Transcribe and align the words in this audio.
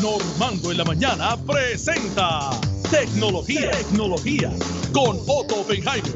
Normando 0.00 0.70
en 0.70 0.78
la 0.78 0.84
mañana 0.84 1.36
presenta 1.46 2.50
Tecnología, 2.90 3.70
Tecnología 3.72 4.50
con 4.92 5.18
Otto 5.26 5.60
Oppenheimer. 5.60 6.12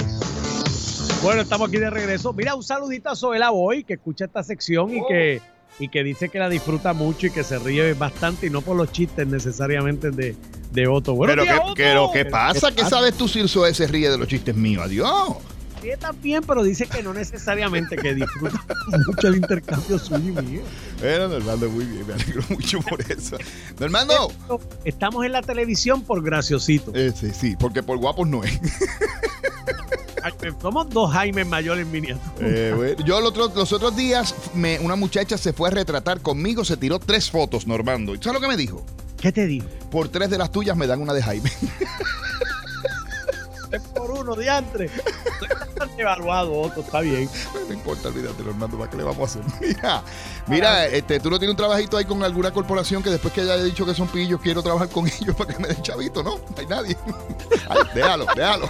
Bueno, 1.22 1.42
estamos 1.42 1.68
aquí 1.68 1.78
de 1.78 1.90
regreso. 1.90 2.32
Mira, 2.32 2.54
un 2.54 2.62
saludito 2.62 3.10
a 3.10 3.16
Soela 3.16 3.50
Boy, 3.50 3.84
que 3.84 3.94
escucha 3.94 4.24
esta 4.24 4.42
sección 4.42 4.96
y 4.96 5.06
que, 5.06 5.40
y 5.78 5.88
que 5.88 6.02
dice 6.02 6.28
que 6.30 6.38
la 6.38 6.48
disfruta 6.48 6.94
mucho 6.94 7.26
y 7.26 7.30
que 7.30 7.44
se 7.44 7.58
ríe 7.58 7.92
bastante 7.92 8.46
y 8.46 8.50
no 8.50 8.62
por 8.62 8.76
los 8.76 8.90
chistes 8.92 9.26
necesariamente 9.26 10.10
de, 10.10 10.34
de 10.72 10.86
Otto. 10.86 11.14
Bueno, 11.14 11.42
Pero, 11.44 11.74
¿qué, 11.74 11.82
pero 11.82 12.10
¿qué 12.12 12.24
pasa? 12.24 12.72
¿Qué 12.72 12.84
sabes 12.84 13.14
tú 13.14 13.28
si 13.28 13.46
se 13.46 13.86
ríe 13.86 14.10
de 14.10 14.18
los 14.18 14.26
chistes 14.26 14.54
míos? 14.54 14.84
Adiós. 14.84 15.36
Sí, 15.86 15.92
también, 16.00 16.42
pero 16.44 16.64
dice 16.64 16.86
que 16.86 17.00
no 17.00 17.14
necesariamente, 17.14 17.96
que 17.96 18.12
disfruta 18.12 18.60
mucho 19.06 19.28
el 19.28 19.36
intercambio 19.36 19.96
suyo 20.00 20.40
y 20.40 20.44
mío. 20.44 20.62
Bueno, 20.98 21.28
Normando, 21.28 21.70
muy 21.70 21.84
bien, 21.84 22.04
me 22.04 22.14
alegro 22.14 22.42
mucho 22.48 22.80
por 22.80 23.00
eso. 23.02 23.38
Normando. 23.78 24.32
Estamos 24.84 25.24
en 25.24 25.30
la 25.30 25.42
televisión 25.42 26.02
por 26.02 26.24
graciosito. 26.24 26.90
Eh, 26.92 27.12
sí, 27.14 27.30
sí, 27.30 27.54
porque 27.56 27.84
por 27.84 27.98
guapos 27.98 28.26
no 28.26 28.42
es. 28.42 28.58
Somos 30.60 30.90
dos 30.90 31.12
Jaime 31.12 31.44
mayores 31.44 31.86
en 31.86 31.92
miniatura. 31.92 32.48
Eh, 32.48 32.72
bueno, 32.74 33.04
yo 33.04 33.20
los 33.20 33.30
otros, 33.30 33.54
los 33.54 33.72
otros 33.72 33.94
días, 33.96 34.34
me, 34.54 34.80
una 34.80 34.96
muchacha 34.96 35.38
se 35.38 35.52
fue 35.52 35.68
a 35.68 35.70
retratar 35.70 36.20
conmigo, 36.20 36.64
se 36.64 36.76
tiró 36.76 36.98
tres 36.98 37.30
fotos, 37.30 37.64
Normando. 37.64 38.12
¿Y 38.12 38.18
sabes 38.18 38.34
lo 38.34 38.40
que 38.40 38.48
me 38.48 38.56
dijo? 38.56 38.84
¿Qué 39.20 39.30
te 39.30 39.46
dijo? 39.46 39.68
Por 39.92 40.08
tres 40.08 40.30
de 40.30 40.38
las 40.38 40.50
tuyas 40.50 40.76
me 40.76 40.88
dan 40.88 41.00
una 41.00 41.14
de 41.14 41.22
Jaime. 41.22 41.52
Es 43.70 43.82
por 43.82 44.10
uno, 44.10 44.34
diantre. 44.34 44.90
Evaluado, 45.96 46.52
Otto, 46.52 46.80
está 46.80 47.00
bien. 47.00 47.28
No 47.68 47.74
importa, 47.74 48.08
olvídate, 48.08 48.42
Normando, 48.42 48.78
¿para 48.78 48.90
qué 48.90 48.96
le 48.96 49.04
vamos 49.04 49.36
a 49.36 49.40
hacer? 49.40 49.52
Mira, 49.60 50.02
mira, 50.46 50.86
este, 50.86 51.20
tú 51.20 51.30
no 51.30 51.38
tienes 51.38 51.52
un 51.52 51.56
trabajito 51.56 51.96
ahí 51.96 52.04
con 52.04 52.22
alguna 52.22 52.50
corporación 52.52 53.02
que 53.02 53.10
después 53.10 53.32
que 53.32 53.42
haya 53.42 53.56
dicho 53.56 53.84
que 53.86 53.94
son 53.94 54.08
pillos, 54.08 54.40
quiero 54.40 54.62
trabajar 54.62 54.88
con 54.88 55.06
ellos 55.20 55.34
para 55.36 55.52
que 55.52 55.60
me 55.60 55.68
den 55.68 55.82
chavito, 55.82 56.22
¿no? 56.22 56.36
No 56.36 56.54
hay 56.56 56.66
nadie. 56.66 56.96
Ay, 57.68 57.78
déjalo, 57.94 58.26
déjalo. 58.34 58.68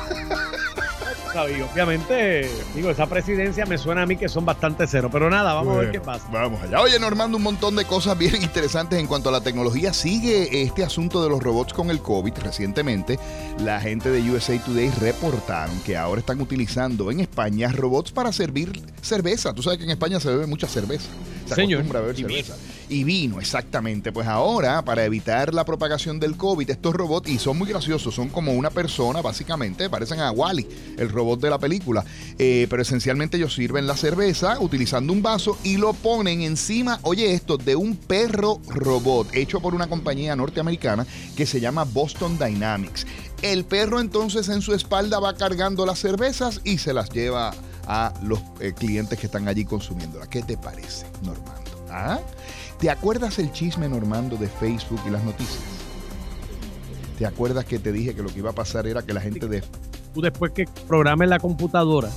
Y 1.36 1.60
obviamente, 1.60 2.50
digo, 2.74 2.90
esa 2.90 3.06
presidencia 3.06 3.66
me 3.66 3.76
suena 3.76 4.02
a 4.02 4.06
mí 4.06 4.16
que 4.16 4.26
son 4.28 4.46
bastante 4.46 4.86
cero, 4.86 5.10
pero 5.12 5.28
nada, 5.28 5.52
vamos 5.52 5.76
a 5.76 5.80
ver 5.80 5.90
qué 5.92 6.00
pasa. 6.00 6.26
Vamos 6.32 6.62
allá. 6.62 6.80
Oye, 6.80 6.98
Normando, 6.98 7.36
un 7.36 7.42
montón 7.42 7.76
de 7.76 7.84
cosas 7.84 8.16
bien 8.16 8.36
interesantes 8.42 8.98
en 8.98 9.06
cuanto 9.06 9.28
a 9.28 9.32
la 9.32 9.42
tecnología. 9.42 9.92
Sigue 9.92 10.62
este 10.62 10.82
asunto 10.82 11.22
de 11.22 11.28
los 11.28 11.42
robots 11.42 11.74
con 11.74 11.90
el 11.90 12.00
COVID. 12.00 12.32
Recientemente, 12.42 13.18
la 13.62 13.80
gente 13.80 14.10
de 14.10 14.30
USA 14.30 14.58
Today 14.58 14.90
reportaron 14.98 15.78
que 15.80 15.96
ahora 15.96 16.20
están 16.20 16.40
utilizando 16.40 17.10
en 17.10 17.20
España 17.20 17.70
robots 17.70 18.12
para 18.12 18.32
servir 18.32 18.80
cerveza. 19.02 19.52
Tú 19.52 19.62
sabes 19.62 19.78
que 19.78 19.84
en 19.84 19.90
España 19.90 20.18
se 20.18 20.30
bebe 20.30 20.46
mucha 20.46 20.66
cerveza. 20.66 21.08
Se 21.46 21.54
Señor. 21.54 21.80
acostumbra 21.80 21.98
a 21.98 22.02
beber 22.02 22.16
cerveza. 22.16 22.56
Y 22.88 23.04
vino, 23.04 23.40
exactamente. 23.40 24.12
Pues 24.12 24.28
ahora, 24.28 24.82
para 24.82 25.04
evitar 25.04 25.52
la 25.54 25.64
propagación 25.64 26.20
del 26.20 26.36
COVID, 26.36 26.70
estos 26.70 26.94
robots, 26.94 27.28
y 27.28 27.38
son 27.38 27.58
muy 27.58 27.68
graciosos, 27.68 28.14
son 28.14 28.28
como 28.28 28.52
una 28.52 28.70
persona, 28.70 29.22
básicamente, 29.22 29.90
parecen 29.90 30.20
a 30.20 30.30
Wally, 30.30 30.66
el 30.98 31.08
robot 31.08 31.40
de 31.40 31.50
la 31.50 31.58
película. 31.58 32.04
Eh, 32.38 32.66
pero 32.70 32.82
esencialmente 32.82 33.36
ellos 33.36 33.54
sirven 33.54 33.86
la 33.86 33.96
cerveza 33.96 34.58
utilizando 34.60 35.12
un 35.12 35.22
vaso 35.22 35.58
y 35.64 35.76
lo 35.76 35.92
ponen 35.94 36.42
encima, 36.42 37.00
oye 37.02 37.32
esto, 37.32 37.56
de 37.56 37.76
un 37.76 37.96
perro 37.96 38.60
robot 38.68 39.34
hecho 39.34 39.60
por 39.60 39.74
una 39.74 39.88
compañía 39.88 40.36
norteamericana 40.36 41.06
que 41.36 41.46
se 41.46 41.60
llama 41.60 41.84
Boston 41.84 42.38
Dynamics. 42.38 43.06
El 43.42 43.64
perro 43.64 44.00
entonces 44.00 44.48
en 44.48 44.62
su 44.62 44.74
espalda 44.74 45.18
va 45.20 45.36
cargando 45.36 45.84
las 45.86 45.98
cervezas 45.98 46.60
y 46.64 46.78
se 46.78 46.92
las 46.92 47.10
lleva 47.10 47.52
a 47.86 48.12
los 48.22 48.40
eh, 48.60 48.72
clientes 48.72 49.18
que 49.18 49.26
están 49.26 49.48
allí 49.48 49.64
consumiéndola. 49.64 50.26
¿Qué 50.26 50.42
te 50.42 50.56
parece, 50.56 51.06
Normando? 51.22 51.70
¿Ah? 51.90 52.18
¿Te 52.78 52.90
acuerdas 52.90 53.38
el 53.38 53.52
chisme, 53.52 53.88
Normando, 53.88 54.36
de 54.36 54.48
Facebook 54.48 55.00
y 55.06 55.10
las 55.10 55.24
noticias? 55.24 55.62
¿Te 57.18 57.26
acuerdas 57.26 57.64
que 57.64 57.78
te 57.78 57.92
dije 57.92 58.14
que 58.14 58.22
lo 58.22 58.28
que 58.28 58.40
iba 58.40 58.50
a 58.50 58.54
pasar 58.54 58.86
era 58.86 59.02
que 59.02 59.14
la 59.14 59.20
gente 59.20 59.46
de... 59.46 59.62
Tú 60.12 60.20
después 60.20 60.52
que 60.52 60.66
programes 60.86 61.28
la 61.28 61.38
computadora 61.38 62.10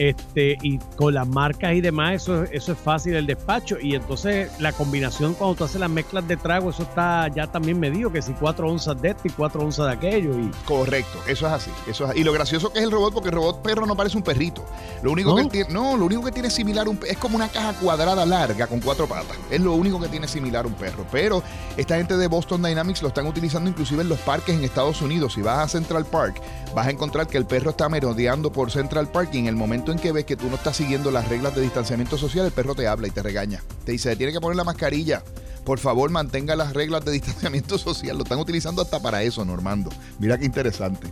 este, 0.00 0.56
y 0.62 0.78
con 0.96 1.12
las 1.12 1.28
marcas 1.28 1.74
y 1.74 1.82
demás, 1.82 2.22
eso, 2.22 2.44
eso 2.44 2.72
es 2.72 2.78
fácil 2.78 3.14
el 3.16 3.26
despacho. 3.26 3.76
Y 3.78 3.94
entonces 3.94 4.50
la 4.58 4.72
combinación 4.72 5.34
cuando 5.34 5.56
tú 5.56 5.64
haces 5.64 5.78
las 5.78 5.90
mezclas 5.90 6.26
de 6.26 6.38
trago, 6.38 6.70
eso 6.70 6.84
está 6.84 7.28
ya 7.28 7.46
también 7.46 7.78
medido, 7.78 8.10
que 8.10 8.22
si 8.22 8.32
cuatro 8.32 8.70
onzas 8.70 9.00
de 9.02 9.10
esto 9.10 9.28
y 9.28 9.30
cuatro 9.30 9.60
onzas 9.60 9.88
de 9.88 9.92
aquello. 9.92 10.38
Y... 10.38 10.50
Correcto, 10.64 11.18
eso 11.26 11.46
es 11.46 11.52
así, 11.52 11.70
eso 11.86 12.04
es 12.04 12.10
así. 12.10 12.20
Y 12.20 12.24
lo 12.24 12.32
gracioso 12.32 12.72
que 12.72 12.78
es 12.78 12.84
el 12.86 12.90
robot, 12.90 13.12
porque 13.12 13.28
el 13.28 13.34
robot 13.34 13.60
perro 13.60 13.84
no 13.84 13.94
parece 13.94 14.16
un 14.16 14.22
perrito. 14.22 14.64
Lo 15.02 15.12
único 15.12 15.30
¿No? 15.30 15.36
que 15.36 15.42
él 15.42 15.48
tiene, 15.50 15.70
no, 15.70 15.98
lo 15.98 16.06
único 16.06 16.24
que 16.24 16.32
tiene 16.32 16.48
similar 16.48 16.88
un 16.88 16.98
es 17.06 17.18
como 17.18 17.36
una 17.36 17.48
caja 17.48 17.74
cuadrada 17.74 18.24
larga 18.24 18.66
con 18.68 18.80
cuatro 18.80 19.06
patas. 19.06 19.36
Es 19.50 19.60
lo 19.60 19.74
único 19.74 20.00
que 20.00 20.08
tiene 20.08 20.26
similar 20.26 20.66
un 20.66 20.72
perro. 20.72 21.04
Pero 21.12 21.42
esta 21.76 21.96
gente 21.96 22.16
de 22.16 22.26
Boston 22.26 22.62
Dynamics 22.62 23.02
lo 23.02 23.08
están 23.08 23.26
utilizando 23.26 23.68
inclusive 23.68 24.00
en 24.00 24.08
los 24.08 24.18
parques 24.20 24.54
en 24.54 24.64
Estados 24.64 25.02
Unidos. 25.02 25.34
Si 25.34 25.42
vas 25.42 25.58
a 25.58 25.68
Central 25.68 26.06
Park, 26.06 26.40
vas 26.74 26.86
a 26.86 26.90
encontrar 26.90 27.26
que 27.26 27.36
el 27.36 27.44
perro 27.44 27.70
está 27.70 27.90
merodeando 27.90 28.50
por 28.50 28.70
Central 28.70 29.08
Park 29.08 29.30
y 29.34 29.38
en 29.38 29.46
el 29.46 29.56
momento 29.90 29.92
en 29.92 29.98
que 30.02 30.12
ves 30.12 30.24
que 30.24 30.36
tú 30.36 30.48
no 30.48 30.56
estás 30.56 30.76
siguiendo 30.76 31.10
las 31.10 31.28
reglas 31.28 31.54
de 31.54 31.62
distanciamiento 31.62 32.16
social, 32.18 32.46
el 32.46 32.52
perro 32.52 32.74
te 32.74 32.86
habla 32.86 33.08
y 33.08 33.10
te 33.10 33.22
regaña. 33.22 33.62
Te 33.84 33.92
dice, 33.92 34.14
tiene 34.16 34.32
que 34.32 34.40
poner 34.40 34.56
la 34.56 34.64
mascarilla. 34.64 35.22
Por 35.64 35.78
favor, 35.78 36.10
mantenga 36.10 36.56
las 36.56 36.72
reglas 36.72 37.04
de 37.04 37.12
distanciamiento 37.20 37.78
social. 37.78 38.16
Lo 38.16 38.22
están 38.24 38.38
utilizando 38.38 38.82
hasta 38.82 39.00
para 39.00 39.22
eso, 39.22 39.44
Normando. 39.44 39.90
Mira 40.18 40.38
qué 40.38 40.44
interesante. 40.46 41.06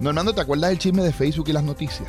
Normando, 0.00 0.34
¿te 0.34 0.40
acuerdas 0.40 0.70
del 0.70 0.78
chisme 0.78 1.02
de 1.02 1.12
Facebook 1.12 1.48
y 1.48 1.52
las 1.52 1.64
noticias? 1.64 2.08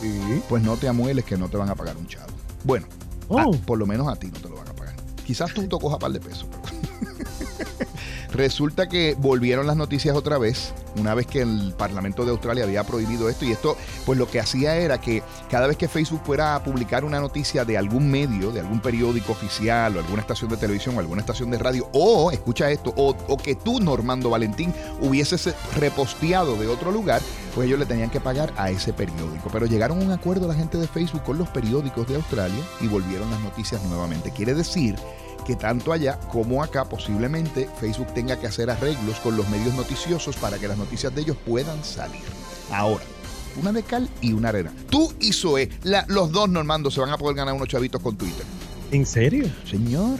Sí. 0.00 0.42
Pues 0.48 0.62
no 0.62 0.76
te 0.76 0.88
amueles 0.88 1.24
que 1.24 1.36
no 1.36 1.48
te 1.48 1.56
van 1.56 1.68
a 1.70 1.74
pagar 1.74 1.96
un 1.96 2.06
chavo. 2.06 2.32
Bueno, 2.64 2.86
Oh. 3.28 3.38
a- 3.40 3.50
por 3.66 3.78
lo 3.78 3.86
menos 3.86 4.06
a 4.08 4.16
ti 4.16 4.26
no 4.26 4.38
te 4.38 4.48
lo 4.48 4.56
van 4.56 4.68
a 4.68 4.72
pagar. 4.74 4.94
Quizás 5.26 5.52
tú 5.54 5.62
te 5.62 5.68
cojas 5.68 5.98
par 5.98 6.12
de 6.12 6.20
pesos. 6.20 6.46
pero- 6.50 6.63
Resulta 8.34 8.88
que 8.88 9.14
volvieron 9.16 9.68
las 9.68 9.76
noticias 9.76 10.16
otra 10.16 10.38
vez, 10.38 10.74
una 10.98 11.14
vez 11.14 11.24
que 11.24 11.40
el 11.40 11.72
Parlamento 11.78 12.24
de 12.24 12.32
Australia 12.32 12.64
había 12.64 12.82
prohibido 12.82 13.28
esto. 13.28 13.44
Y 13.44 13.52
esto, 13.52 13.76
pues 14.04 14.18
lo 14.18 14.28
que 14.28 14.40
hacía 14.40 14.74
era 14.74 15.00
que 15.00 15.22
cada 15.48 15.68
vez 15.68 15.76
que 15.76 15.86
Facebook 15.86 16.22
fuera 16.26 16.56
a 16.56 16.64
publicar 16.64 17.04
una 17.04 17.20
noticia 17.20 17.64
de 17.64 17.78
algún 17.78 18.10
medio, 18.10 18.50
de 18.50 18.58
algún 18.58 18.80
periódico 18.80 19.30
oficial, 19.30 19.96
o 19.96 20.00
alguna 20.00 20.22
estación 20.22 20.50
de 20.50 20.56
televisión, 20.56 20.96
o 20.96 20.98
alguna 20.98 21.20
estación 21.20 21.48
de 21.48 21.58
radio, 21.58 21.88
o, 21.92 22.32
escucha 22.32 22.72
esto, 22.72 22.92
o, 22.96 23.16
o 23.28 23.36
que 23.36 23.54
tú, 23.54 23.78
Normando 23.78 24.30
Valentín, 24.30 24.74
hubieses 25.00 25.54
reposteado 25.76 26.56
de 26.56 26.66
otro 26.66 26.90
lugar, 26.90 27.22
pues 27.54 27.68
ellos 27.68 27.78
le 27.78 27.86
tenían 27.86 28.10
que 28.10 28.20
pagar 28.20 28.52
a 28.56 28.68
ese 28.68 28.92
periódico. 28.92 29.48
Pero 29.52 29.66
llegaron 29.66 30.00
a 30.00 30.04
un 30.06 30.10
acuerdo 30.10 30.48
la 30.48 30.54
gente 30.54 30.76
de 30.76 30.88
Facebook 30.88 31.22
con 31.22 31.38
los 31.38 31.48
periódicos 31.50 32.08
de 32.08 32.16
Australia 32.16 32.64
y 32.80 32.88
volvieron 32.88 33.30
las 33.30 33.40
noticias 33.42 33.80
nuevamente. 33.84 34.32
Quiere 34.32 34.54
decir 34.54 34.96
que 35.44 35.56
tanto 35.56 35.92
allá 35.92 36.18
como 36.32 36.62
acá 36.62 36.84
posiblemente 36.88 37.68
Facebook 37.80 38.12
tenga 38.14 38.38
que 38.40 38.46
hacer 38.46 38.70
arreglos 38.70 39.18
con 39.20 39.36
los 39.36 39.48
medios 39.48 39.74
noticiosos 39.74 40.36
para 40.36 40.58
que 40.58 40.68
las 40.68 40.78
noticias 40.78 41.14
de 41.14 41.20
ellos 41.22 41.36
puedan 41.46 41.82
salir. 41.84 42.22
Ahora, 42.72 43.04
una 43.60 43.72
de 43.72 43.82
cal 43.82 44.08
y 44.20 44.32
una 44.32 44.48
arena. 44.48 44.72
Tú 44.90 45.12
y 45.20 45.32
Zoe, 45.32 45.68
la- 45.82 46.04
los 46.08 46.32
dos, 46.32 46.48
Normando, 46.48 46.90
se 46.90 47.00
van 47.00 47.10
a 47.10 47.18
poder 47.18 47.36
ganar 47.36 47.54
unos 47.54 47.68
chavitos 47.68 48.00
con 48.02 48.16
Twitter. 48.16 48.44
¿En 48.90 49.06
serio? 49.06 49.48
Señor, 49.68 50.18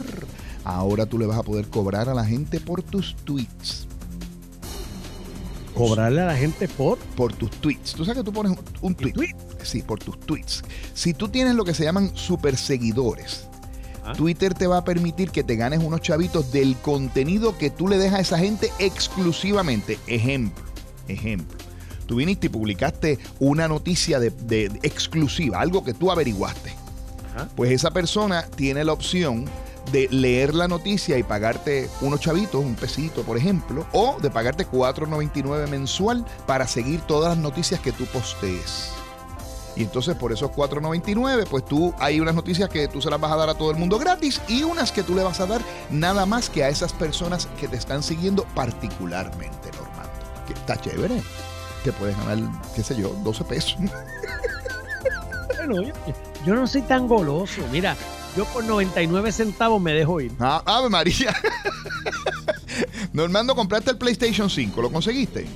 ahora 0.63 1.05
tú 1.05 1.17
le 1.19 1.25
vas 1.25 1.37
a 1.39 1.43
poder 1.43 1.67
cobrar 1.67 2.07
a 2.09 2.13
la 2.13 2.23
gente 2.25 2.59
por 2.59 2.81
tus 2.83 3.15
tweets. 3.25 3.87
Cobrarle 5.75 6.21
a 6.21 6.25
la 6.25 6.35
gente 6.37 6.67
por 6.69 6.97
Por 6.97 7.33
tus 7.33 7.51
tweets. 7.51 7.93
Tú 7.93 8.05
sabes 8.05 8.19
que 8.19 8.23
tú 8.23 8.31
pones 8.31 8.53
un, 8.53 8.59
un 8.81 8.95
tweet. 8.95 9.11
tweet? 9.11 9.35
Sí, 9.63 9.81
por 9.81 9.99
tus 9.99 10.17
tweets. 10.21 10.63
Si 10.93 11.13
tú 11.13 11.27
tienes 11.27 11.55
lo 11.55 11.65
que 11.65 11.73
se 11.73 11.83
llaman 11.83 12.15
super 12.15 12.55
seguidores, 12.55 13.47
Twitter 14.13 14.53
te 14.53 14.67
va 14.67 14.77
a 14.77 14.83
permitir 14.83 15.31
que 15.31 15.43
te 15.43 15.55
ganes 15.55 15.79
unos 15.83 16.01
chavitos 16.01 16.51
del 16.51 16.75
contenido 16.77 17.57
que 17.57 17.69
tú 17.69 17.87
le 17.87 17.97
dejas 17.97 18.19
a 18.19 18.21
esa 18.21 18.37
gente 18.39 18.71
exclusivamente. 18.79 19.97
Ejemplo, 20.07 20.63
ejemplo. 21.07 21.57
Tú 22.05 22.17
viniste 22.17 22.47
y 22.47 22.49
publicaste 22.49 23.17
una 23.39 23.67
noticia 23.67 24.19
de, 24.19 24.29
de- 24.29 24.69
de 24.69 24.79
exclusiva, 24.83 25.59
algo 25.59 25.83
que 25.83 25.93
tú 25.93 26.11
averiguaste. 26.11 26.73
Ajá. 27.35 27.49
Pues 27.55 27.71
esa 27.71 27.91
persona 27.91 28.43
tiene 28.55 28.83
la 28.83 28.93
opción 28.93 29.45
de 29.91 30.07
leer 30.11 30.53
la 30.55 30.67
noticia 30.67 31.17
y 31.17 31.23
pagarte 31.23 31.89
unos 32.01 32.19
chavitos, 32.19 32.63
un 32.63 32.75
pesito, 32.75 33.23
por 33.23 33.37
ejemplo, 33.37 33.85
o 33.91 34.17
de 34.21 34.29
pagarte 34.31 34.65
$4.99 34.67 35.67
mensual 35.67 36.25
para 36.47 36.67
seguir 36.67 37.01
todas 37.01 37.29
las 37.35 37.37
noticias 37.43 37.79
que 37.79 37.91
tú 37.91 38.05
postees. 38.05 38.89
Y 39.75 39.83
entonces 39.83 40.15
por 40.15 40.31
esos 40.31 40.51
$4.99, 40.51 41.47
pues 41.49 41.65
tú 41.65 41.93
hay 41.99 42.19
unas 42.19 42.35
noticias 42.35 42.69
que 42.69 42.87
tú 42.87 43.01
se 43.01 43.09
las 43.09 43.19
vas 43.19 43.31
a 43.31 43.35
dar 43.35 43.49
a 43.49 43.55
todo 43.55 43.71
el 43.71 43.77
mundo 43.77 43.99
gratis 43.99 44.41
y 44.47 44.63
unas 44.63 44.91
que 44.91 45.03
tú 45.03 45.15
le 45.15 45.23
vas 45.23 45.39
a 45.39 45.45
dar 45.45 45.61
nada 45.89 46.25
más 46.25 46.49
que 46.49 46.63
a 46.63 46.69
esas 46.69 46.93
personas 46.93 47.47
que 47.59 47.67
te 47.67 47.75
están 47.75 48.01
siguiendo 48.03 48.45
particularmente, 48.55 49.71
Normando. 49.73 50.11
Que 50.47 50.53
está 50.53 50.79
chévere. 50.79 51.21
Te 51.83 51.91
puedes 51.91 52.17
ganar, 52.17 52.39
qué 52.75 52.83
sé 52.83 52.95
yo, 52.95 53.09
12 53.23 53.43
pesos. 53.43 53.77
Bueno, 55.57 55.81
yo, 55.81 55.93
yo 56.45 56.53
no 56.53 56.67
soy 56.67 56.83
tan 56.83 57.07
goloso. 57.07 57.61
Mira, 57.71 57.95
yo 58.37 58.45
por 58.45 58.63
99 58.63 59.31
centavos 59.31 59.81
me 59.81 59.93
dejo 59.93 60.21
ir. 60.21 60.31
Ah, 60.39 60.61
Ave 60.63 60.89
María. 60.89 61.35
Normando, 63.13 63.55
compraste 63.55 63.91
el 63.91 63.97
PlayStation 63.97 64.47
5, 64.49 64.79
¿lo 64.81 64.91
conseguiste? 64.91 65.47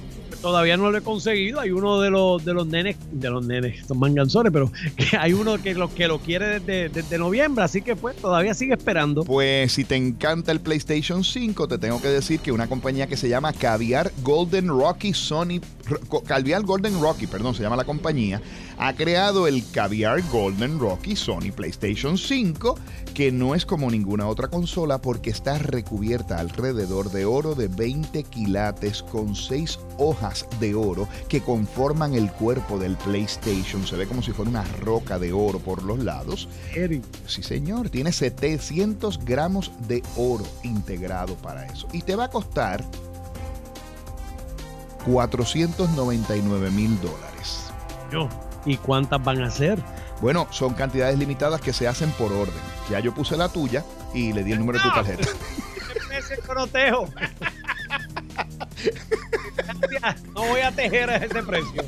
Todavía 0.42 0.78
no 0.78 0.92
lo 0.92 0.98
he 0.98 1.02
conseguido. 1.02 1.60
Hay 1.60 1.72
uno 1.72 2.00
de 2.00 2.10
los 2.10 2.44
de 2.44 2.54
los 2.54 2.68
nenes, 2.68 2.98
de 3.12 3.30
los 3.30 3.46
nenes, 3.46 3.86
son 3.86 4.00
manganzones, 4.00 4.52
pero 4.52 4.72
que 4.96 5.18
hay 5.18 5.34
uno 5.34 5.62
que 5.62 5.74
lo 5.74 5.94
que 5.94 6.08
lo 6.08 6.20
quiere 6.20 6.60
desde, 6.60 6.90
desde 6.90 7.18
noviembre, 7.18 7.64
así 7.64 7.82
que 7.82 7.96
pues 7.96 8.16
todavía 8.18 8.54
sigue 8.54 8.74
esperando. 8.74 9.24
Pues 9.24 9.72
si 9.72 9.84
te 9.84 9.96
encanta 9.96 10.52
el 10.52 10.60
PlayStation 10.60 11.24
5, 11.24 11.68
te 11.68 11.78
tengo 11.78 12.02
que 12.02 12.10
decir 12.10 12.40
que 12.40 12.52
una 12.52 12.68
compañía 12.68 13.08
que 13.08 13.18
se 13.18 13.30
llama 13.30 13.54
Caviar 13.54 14.12
Golden 14.24 14.68
Rocky 14.68 15.14
Sony 15.14 15.60
Caviar 16.26 16.64
Golden 16.64 17.02
Rocky, 17.02 17.28
perdón, 17.28 17.56
se 17.56 17.64
llama 17.64 17.76
la 17.76 17.86
compañía, 17.86 18.42
ha 18.78 18.94
creado 18.94 19.48
el 19.48 19.64
Caviar 19.72 20.22
Golden 20.32 20.80
Rocky 20.80 21.16
Sony 21.16 21.52
PlayStation 21.56 22.18
5, 22.18 22.78
que 23.14 23.32
no 23.32 23.56
es 23.56 23.66
como 23.66 23.90
ninguna 23.90 24.28
otra 24.28 24.48
consola 24.48 25.02
porque 25.02 25.30
está 25.30 25.58
recubierta 25.58 26.40
alrededor 26.40 27.12
de 27.12 27.26
oro 27.26 27.56
de 27.56 27.68
20 27.68 28.24
quilates 28.24 29.04
con 29.04 29.36
6 29.36 29.80
hojas 29.98 30.46
de 30.60 30.76
oro 30.76 31.08
que 31.28 31.42
conforman 31.42 32.14
el 32.14 32.32
cuerpo 32.32 32.80
del 32.80 32.96
PlayStation. 32.98 33.86
Se 33.86 33.96
ve 33.96 34.08
como 34.08 34.22
si 34.22 34.32
fuera 34.32 34.50
una 34.50 34.64
roca 34.64 35.20
de 35.20 35.34
oro 35.34 35.60
por 35.60 35.84
los 35.84 36.00
lados. 36.00 36.48
Sí, 37.28 37.44
señor, 37.44 37.90
tiene 37.90 38.12
700 38.12 39.26
gramos 39.26 39.72
de 39.88 40.04
oro 40.16 40.46
integrado 40.64 41.36
para 41.36 41.66
eso. 41.66 41.88
Y 41.94 42.02
te 42.02 42.16
va 42.16 42.26
a 42.26 42.30
costar 42.30 42.84
499 45.06 46.72
mil 46.72 47.00
dólares. 47.02 47.72
¿Y 48.66 48.78
cuántas 48.78 49.24
van 49.24 49.42
a 49.42 49.52
ser? 49.52 49.84
Bueno, 50.22 50.48
son 50.52 50.74
cantidades 50.74 51.18
limitadas 51.18 51.62
que 51.62 51.74
se 51.74 51.88
hacen 51.88 52.12
por 52.12 52.32
orden. 52.34 52.54
Ya 52.90 53.00
yo 53.00 53.14
puse 53.14 53.38
la 53.38 53.50
tuya 53.50 53.86
y 54.14 54.34
le 54.34 54.44
di 54.44 54.52
el 54.52 54.60
número 54.60 54.80
de 54.80 54.84
tu 54.84 54.92
tarjeta. 54.92 55.28
no 60.34 60.42
voy 60.46 60.62
a 60.62 60.72
tejer 60.72 61.10
a 61.10 61.18
ese 61.18 61.44
precio. 61.44 61.84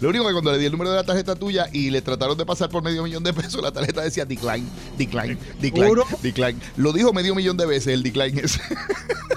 Lo 0.00 0.10
único 0.10 0.26
que 0.26 0.32
cuando 0.32 0.52
le 0.52 0.58
di 0.58 0.66
el 0.66 0.72
número 0.72 0.90
de 0.90 0.96
la 0.96 1.04
tarjeta 1.04 1.34
tuya 1.34 1.68
y 1.72 1.90
le 1.90 2.02
trataron 2.02 2.36
de 2.36 2.44
pasar 2.44 2.68
por 2.68 2.82
medio 2.82 3.02
millón 3.02 3.24
de 3.24 3.32
pesos, 3.32 3.62
la 3.62 3.72
tarjeta 3.72 4.02
decía 4.02 4.26
decline, 4.26 4.66
decline, 4.98 5.38
decline, 5.58 6.02
decline. 6.22 6.60
Lo 6.76 6.92
dijo 6.92 7.12
medio 7.14 7.34
millón 7.34 7.56
de 7.56 7.64
veces 7.64 7.94
el 7.94 8.02
decline 8.02 8.40
ese. 8.40 8.60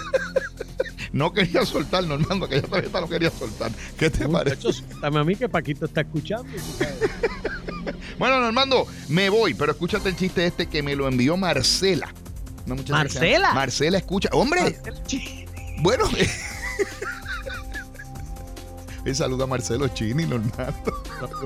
no 1.11 1.33
quería 1.33 1.65
soltar, 1.65 2.03
Normando, 2.03 2.45
aquella 2.45 2.67
tarjeta 2.67 3.01
no 3.01 3.09
quería 3.09 3.31
soltar. 3.31 3.71
¿Qué 3.97 4.09
te 4.09 4.27
parece? 4.27 4.69
Dame 5.01 5.19
a 5.19 5.23
mí 5.23 5.35
que 5.35 5.49
Paquito 5.49 5.85
está 5.85 6.01
escuchando. 6.01 6.49
bueno, 8.19 8.39
Normando, 8.39 8.87
me 9.07 9.29
voy, 9.29 9.53
pero 9.53 9.71
escúchate 9.71 10.09
el 10.09 10.15
chiste 10.15 10.45
este 10.45 10.67
que 10.67 10.83
me 10.83 10.95
lo 10.95 11.07
envió 11.07 11.37
Marcela. 11.37 12.13
Marcela. 12.89 13.53
Marcela, 13.53 13.97
escucha. 13.97 14.29
Hombre. 14.31 14.79
Bueno. 15.81 16.05
Saluda 19.13 19.45
a 19.45 19.47
Marcelo 19.47 19.87
Chini, 19.89 20.25
Normando. 20.25 21.03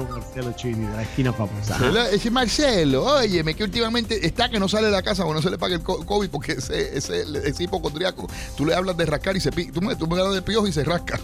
Marcelo 0.09 0.53
Chini, 0.53 0.85
de 0.85 0.95
la 0.95 1.01
esquina 1.03 1.33
famosa. 1.33 1.77
Ese 2.11 2.29
Marcelo, 2.31 3.03
óyeme, 3.03 3.53
que 3.55 3.63
últimamente 3.63 4.25
está 4.25 4.49
que 4.49 4.59
no 4.59 4.67
sale 4.67 4.87
de 4.87 4.91
la 4.91 5.01
casa 5.01 5.25
o 5.25 5.33
no 5.33 5.41
se 5.41 5.49
le 5.49 5.57
paga 5.57 5.75
el 5.75 5.83
COVID 5.83 6.29
porque 6.29 6.53
ese, 6.53 6.97
ese, 6.97 7.25
ese 7.43 7.63
hipocondriaco. 7.63 8.27
Tú 8.55 8.65
le 8.65 8.75
hablas 8.75 8.97
de 8.97 9.05
rascar 9.05 9.35
y 9.35 9.39
se 9.39 9.51
tú 9.51 9.81
me, 9.81 9.95
tú 9.95 10.07
me 10.07 10.19
hablas 10.19 10.35
de 10.35 10.41
piojo 10.41 10.67
y 10.67 10.73
se 10.73 10.83
rasca. 10.83 11.19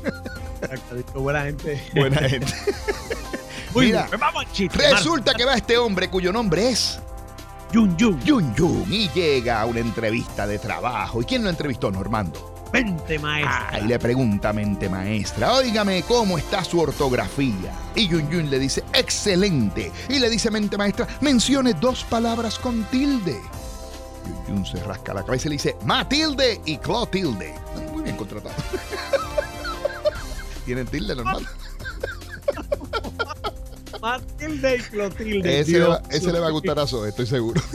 buena 1.16 1.44
gente. 1.44 1.82
Buena 1.94 2.18
gente. 2.30 2.54
Mira, 3.76 4.10
vamos 4.20 4.46
resulta 4.74 5.34
que 5.34 5.46
va 5.46 5.54
este 5.54 5.78
hombre 5.78 6.10
cuyo 6.10 6.34
nombre 6.34 6.70
es 6.70 7.00
Yun 7.72 7.96
Yun. 7.98 8.20
Yun 8.22 8.56
Yun. 8.56 8.86
Y 8.92 9.10
llega 9.10 9.62
a 9.62 9.66
una 9.66 9.80
entrevista 9.80 10.48
de 10.48 10.58
trabajo. 10.58 11.22
¿Y 11.22 11.26
quién 11.26 11.44
lo 11.44 11.50
entrevistó, 11.50 11.92
Normando? 11.92 12.59
Mente 12.72 13.18
maestra. 13.18 13.80
y 13.82 13.88
le 13.88 13.98
pregunta 13.98 14.54
mente 14.54 14.88
maestra, 14.90 15.54
óigame, 15.54 16.04
¿cómo 16.04 16.38
está 16.38 16.64
su 16.64 16.80
ortografía? 16.80 17.72
Y 17.96 18.08
Yun 18.08 18.30
Yun 18.30 18.50
le 18.50 18.60
dice, 18.60 18.84
excelente. 18.94 19.92
Y 20.08 20.20
le 20.20 20.30
dice 20.30 20.52
mente 20.52 20.78
maestra, 20.78 21.08
mencione 21.22 21.74
dos 21.74 22.04
palabras 22.04 22.60
con 22.60 22.84
tilde. 22.86 23.40
Yun 24.48 24.58
Yun 24.58 24.66
se 24.66 24.84
rasca 24.84 25.14
la 25.14 25.24
cabeza 25.24 25.48
y 25.48 25.50
le 25.50 25.56
dice, 25.56 25.76
Matilde 25.84 26.62
y 26.66 26.78
Clotilde. 26.78 27.56
Muy 27.92 28.04
bien 28.04 28.16
contratado. 28.16 28.56
¿Tienen 30.66 30.86
tilde 30.86 31.16
normal? 31.16 31.48
Matilde 34.02 34.76
y 34.76 34.80
Clotilde. 34.82 35.60
Ese, 35.60 35.84
ese 36.12 36.32
le 36.32 36.40
va 36.40 36.48
a 36.48 36.52
gustar 36.52 36.78
a 36.80 36.86
Zoe, 36.86 37.10
estoy 37.10 37.26
seguro. 37.26 37.62